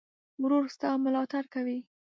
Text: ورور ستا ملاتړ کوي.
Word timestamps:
ورور 0.43 0.63
ستا 0.75 0.89
ملاتړ 1.05 1.43
کوي. 1.53 1.77